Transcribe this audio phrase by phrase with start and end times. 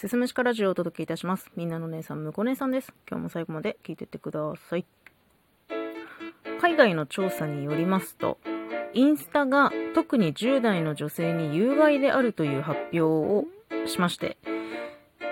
[0.00, 1.50] すすむしかラジオをお届けいたします。
[1.56, 2.90] みんなの姉さん、むこ姉さんです。
[3.06, 4.40] 今日も最後まで聞いてってくだ
[4.70, 4.86] さい。
[6.58, 8.38] 海外の調査によりますと、
[8.94, 13.44] インスタが特に10代の女性に有害であるという発表を
[13.86, 14.38] しまして、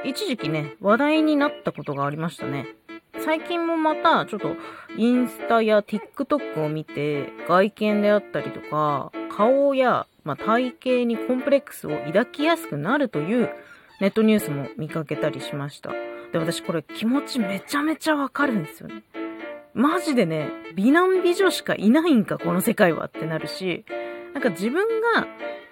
[0.05, 2.67] 一時期ね、話題になったことがありましたね。
[3.25, 4.55] 最近もまたちょっと
[4.99, 13.51] インスタや TikTok を見て外見であったりとか顔や、まあ、体型にコンプレックスを抱きやすくなるという
[14.01, 15.91] ネットニュースも見かけたりしました。
[16.33, 19.03] で、私これ気持ちめちゃめちゃわかるんですよね。
[19.75, 23.85] マジでね、美男美女しかいないんか、この世界はってなるし、
[24.35, 25.27] なんか自分が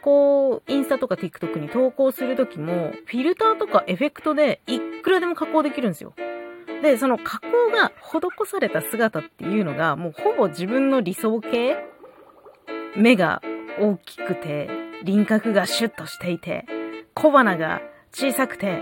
[0.07, 6.15] こう、インスタとか TikTok に投稿するときも、フィルターとかエフェクトでいくらでも加工できるんですよ。
[6.81, 11.77] で、その加工が施された姿っていうのが、もうほぼ自分の理想形
[12.95, 13.43] 目が
[13.81, 14.71] 大きくて、
[15.03, 16.67] 輪郭がシュッとしていて、
[17.15, 17.83] 小鼻が
[18.19, 18.81] 小さくて、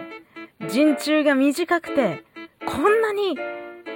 [0.68, 2.22] 陣中が短くて、
[2.64, 3.36] こんなに、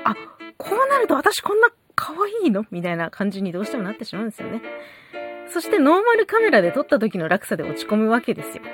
[0.03, 0.17] あ、
[0.56, 2.64] こうなると私こんな可愛いの？
[2.72, 4.61] みたいな感じにどうしてもなってしまうんですよね。
[5.47, 8.64] そしてノーマルカメラで撮った時の落差で落ち込むわけですよ。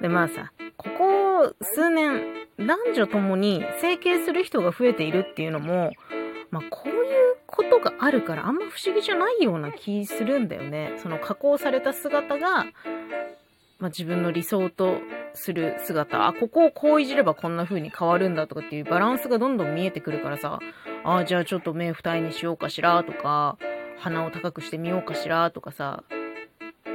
[0.00, 5.92] で、まあさ、ここ数年、男女ともに整形する人が増えているっていうのも、
[6.50, 10.94] まあこういうことがあるからあんま不思議じゃないような気するんだよね。
[10.96, 12.64] その加工された姿が、
[13.78, 14.96] まあ自分の理想と
[15.34, 20.60] する姿、あ、ここをこういじればこんな風に変わるんだとかっていうバランスがどんどん見えてくるからさ、
[21.04, 23.58] あ、じゃあちょっと目二重にしようかしらとか、
[23.98, 26.04] 鼻を高くしてみようかしらとかさ、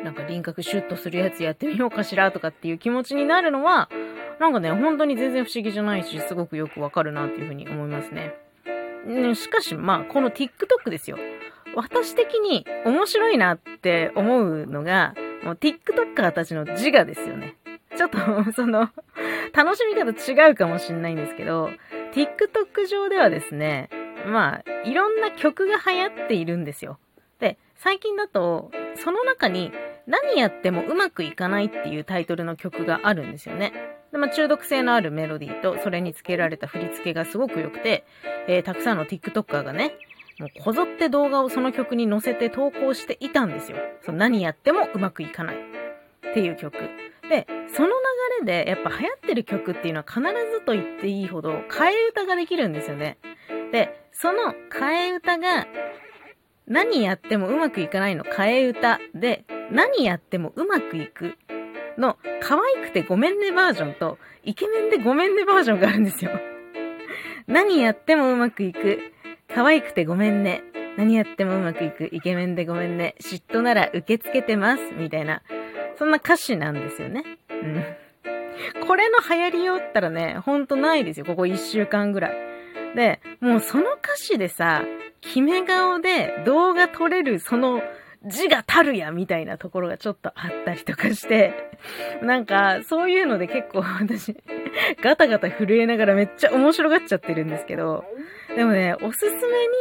[0.03, 3.89] なんか輪郭シュッとするやつやってみようかしらとかっていう気持ちになるのは、
[4.39, 8.33] なんかね、本当に全然不思議じゃないし、すごくよくわかるなっていうふうに思いますね。
[9.05, 11.17] ねしかし、まあ、この TikTok ですよ。
[11.75, 17.55] 私的に面白いなって思うのが、もう TikToker たちの自我ですよね。
[17.99, 18.17] ちょっと、
[18.55, 18.89] その、
[19.51, 21.69] 楽しみ方違うかもしんないんですけど、
[22.13, 23.89] TikTok 上ではですね、
[24.25, 26.97] まあ、いろんな曲が流行っているんですよ。
[27.39, 29.73] で、最近だと、その中に
[30.07, 33.73] 何やってもうまくいかないっていうタイトルの曲があるんですよね。
[34.13, 38.05] でまあ、中毒性のあるメロディーと、それにつけられた振り付けがすごく良くて、
[38.47, 39.91] えー、たくさんの TikToker がね、
[40.39, 43.77] もうこぞって動画をその曲に載せて投稿していたんですよ。
[44.05, 46.77] その何やってもうまくいかないっていう曲。
[47.29, 53.17] で、その流れでやっぱ流行ってる曲っていうのは必ずと言っていいほど替え歌ができるんですよね。
[53.71, 55.67] で、その替え歌が
[56.67, 61.35] 何やってもうまくいかないの替え歌で何やってもうまくいく
[61.97, 66.31] の可愛くてごめんねバージョンとイケメンでごめんねバージョンがあるんですよ。
[67.47, 68.99] 何やってもうまくいく
[69.53, 70.63] 可愛くてごめんね
[70.97, 75.41] 何やってもうまくいくイケメンでごめんね嫉妬なら受け付けてますみたいな
[75.99, 77.23] そんな歌詞なんですよね。
[77.49, 77.83] うん。
[78.87, 81.25] これの流行りよったらね、ほんとないですよ。
[81.25, 82.35] ここ一週間ぐらい。
[82.95, 84.83] で、もうその歌詞でさ、
[85.19, 87.81] 決め顔で動画撮れるその
[88.25, 91.53] 字がたるやみたいなところがちょっとあったりとかして、
[92.21, 94.37] なんかそういうので結構 私、
[95.03, 98.05] ガタガタ震えながらめっちゃ面白がっちゃってるんですけど、
[98.55, 99.25] でもね、おすす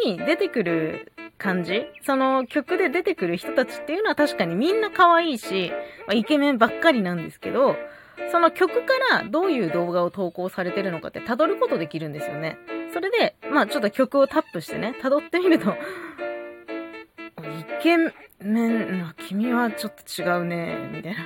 [0.05, 1.87] めに出てくる感じ？
[2.03, 5.73] その曲で出てくる人たちっていうのは確かにみんな可愛いし、
[6.07, 7.77] まあ、イケメンばっかりなんですけど、
[8.31, 12.59] その曲からどういう動画を投稿されてるのかって辿ることできるんですよね。
[12.93, 15.71] それで、まあちょっと曲をタップしてね、辿ってみると、
[17.41, 17.97] イケ
[18.41, 21.19] メン、君はちょっと違うね、みたいな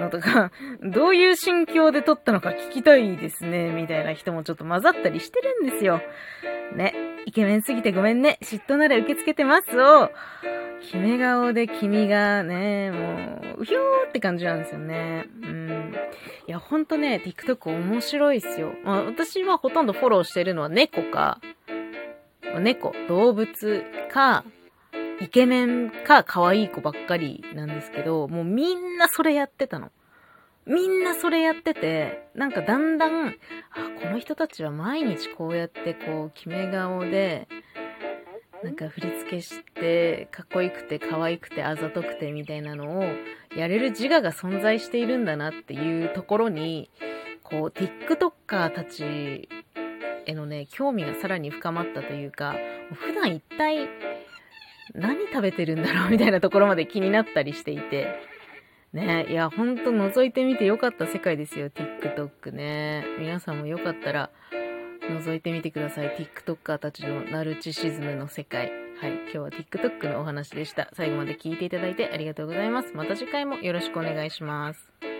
[0.00, 0.50] のとか、
[0.82, 6.00] どういう心境で撮ったのか聞きたいですね、みたいな人もちょっと混ざったりしてるんですよ。
[6.74, 6.94] ね。
[7.26, 8.38] イケメンすぎてごめんね。
[8.42, 10.10] 嫉妬なら受け付けてますを、
[10.80, 15.26] 決め顔で君がね、もう、うひょーって感じなんですよね。
[15.42, 15.94] うん。
[16.48, 18.72] いや、ほんとね、TikTok 面白いっすよ。
[18.84, 21.40] まあ、私はほとんどフォローしてるのは猫か、
[22.60, 24.44] 猫、動物か、
[25.22, 29.92] イケメンか可愛い子ばっかりなんですけど、もうみんなそれやってたの。
[30.66, 33.32] みんなそれやってて、なんかだんだん、あ、
[34.02, 37.46] この人たちは毎日こうやってこう決め顔で、
[38.64, 43.04] なんか振り付けして、かっこよくて可愛くてあざとくてみたいなのを
[43.56, 46.90] やれる自我が存在しているんだなっていうところに、
[47.44, 49.48] こう TikToker たち
[50.26, 52.56] へのね、興味がさらに深まったというか、
[52.94, 53.88] 普段一体
[54.94, 56.10] 何食べてるんだろう？
[56.12, 58.20] みたいなところまで気になったりしていて、
[58.92, 63.04] ねいや、ほんと覗いてみてよかった世界ですよ、TikTok ね。
[63.18, 64.30] 皆さんもよかったら、
[65.08, 66.10] 覗いてみてください。
[66.10, 68.70] TikToker たちのナルチシズムの世界。
[69.00, 69.12] はい。
[69.12, 70.90] 今日は TikTok のお話でした。
[70.92, 72.92] 最後まで聞いていただいてありがとうございます。
[72.94, 75.11] また次回もよろしくお願いします。